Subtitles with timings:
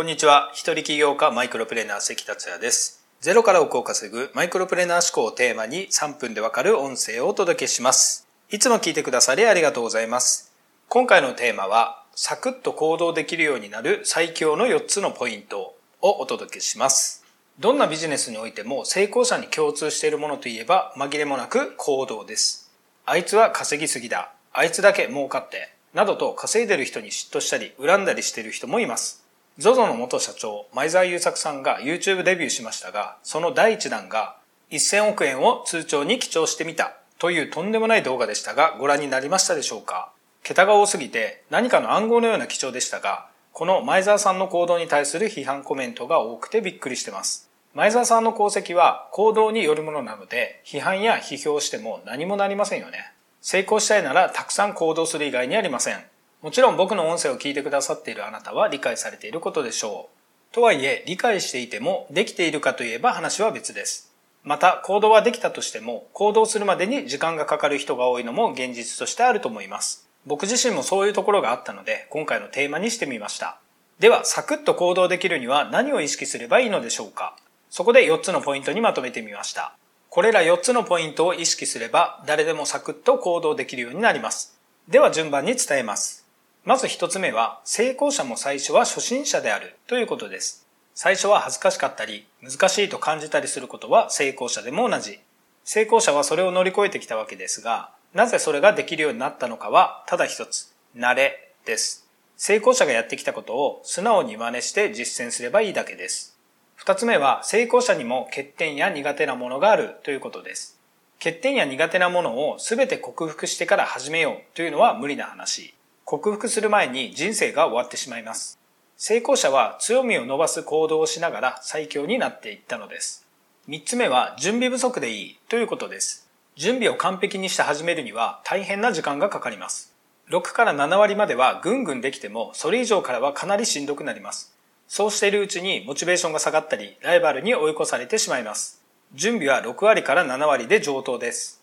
[0.00, 0.50] こんにちは。
[0.54, 3.04] 一人起業家マイクロプレーナー関達也です。
[3.20, 8.26] ゼロから億を稼ぐマイクロプレーナー思考をテーマに3分でわかる音声をお届けします。
[8.48, 10.54] いつも聞いてくださりありがとうございます。
[10.88, 17.22] 今回のテーマは、サクッと行動できるようになる最強の4つのポイントをお届けします。
[17.58, 22.72] どんなビジネスにおいても成功者に共通しているものといえば紛れもなく行動です。
[23.04, 24.32] あいつは稼ぎすぎだ。
[24.54, 25.74] あいつだけ儲かって。
[25.92, 29.28] などと稼いでる人に嫉妬したり恨んだりしている人もいます。
[29.60, 34.36] ZOZO の元社長、前澤友作さんが YouTube デビューしましたが、その第一弾が
[34.70, 40.12] 1000億円を通帳に記帳してみたというとんでもない動画でしたが、ご覧になりましたでしょうか？
[40.42, 47.50] 桁が多すぎて何かの暗号のような記帳でしたが、この前澤さんの行動に対する批判コメントが多くてびっくりしてます。
[47.74, 53.12] 前澤さんの功績は行動によるものなので、批判や批評しても何もなりませんよね。
[53.42, 56.02] 成功したいならたくさん行動する以外にありません。
[56.42, 60.08] もちろん僕の音声を聞いてくださっているあなたは理解されていることでしょ
[60.50, 60.54] う。
[60.54, 64.10] とはいえ、理解していてもできているかといえば話は別です。
[64.42, 70.08] また、行動はできたとしても、行動するまでに時間がかかる人が多いのも現実としてあると思います。
[70.24, 73.58] 僕自身もそういうところがあったので、今回のテーマにしてみました。
[73.98, 77.36] では、サクッと行動できるには何を意識すればいいのでしょうか
[77.68, 79.76] そこで4つのポイントにまとめてみました。
[80.08, 84.58] これら4つのポイントを意識すれば、誰でもサクッと行動できるようになります。
[84.88, 86.19] では順番に伝えます。
[86.64, 90.66] まず1つ目は、成功者も最初は初心者であるということです。
[90.94, 95.20] 最初は恥ずかしかったり、難しいと感じたりすることは成功者でも同じ。
[95.64, 102.06] 成功者はそれを乗り越えてきたわけですが、なぜそれができるようになったのかは、ただ一つ、慣れです。
[102.36, 106.36] 成功者がやってきたことを素直に真似して実践すればいいだけです。
[106.74, 110.78] 二つ目は、成功者にも欠点や苦手なものがあるということです。
[111.18, 115.74] 欠点や苦手なものを全て克服してから始めようというのは無理な話。
[116.10, 118.58] 克服する前に人生が終わってしまいます。
[118.96, 123.28] 成功者は強みを伸ばす行動をしながら最強になっていったのです。
[123.68, 126.28] 三つ目は準備不足でいいということです。
[126.56, 129.94] 準備を完璧にして始めるには大変な時間がかかります。
[130.30, 134.52] 6から7割まではぐんぐんできてもそれ以上からはかなりしんどくなります。
[134.88, 138.82] そうしているうちにモチベーションが下がったりライバルに追い越されてしまいます。
[139.14, 141.62] 準備は6割から7割で上等です。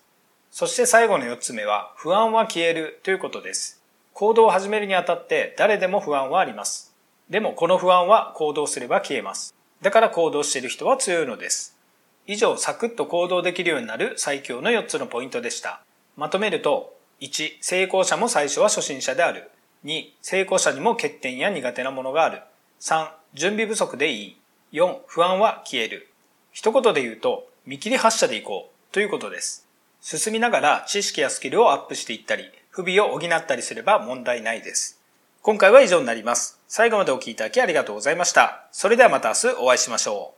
[0.52, 3.78] そして最後の4つ目は不安は消えるということです。
[4.18, 6.92] 行動を始めるにあたって誰でも不安はあります。
[7.30, 9.54] でもこの不安は行動すれば消えます。
[9.84, 11.78] だから行動している人は強いのです。
[12.26, 15.84] 以上、サクッと行動できるようになる最強の4つのポイントでした。
[16.16, 19.52] まとめると、1、成功者も最初は初心者である。
[19.86, 22.42] 2、成功者にも欠点や苦手なものがある。
[22.80, 24.38] 3、準備不足でいい。
[24.72, 26.10] 4、不安は消える。
[26.52, 29.68] 一言で言うと、見切り発車でいこうということです。
[30.02, 35.02] 進みながら知識やスキルをアップしていったり、不備を補ったりすれば問題ないです。
[35.42, 36.60] 今回は以上になります。
[36.68, 38.68] 最後までお聴きいただきありがとうございました。
[38.72, 40.37] それではまた明日お会いしましょう。